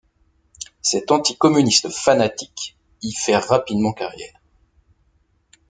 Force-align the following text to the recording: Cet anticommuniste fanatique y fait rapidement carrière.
Cet 0.81 1.11
anticommuniste 1.11 1.89
fanatique 1.89 2.75
y 3.03 3.13
fait 3.13 3.37
rapidement 3.37 3.93
carrière. 3.93 4.41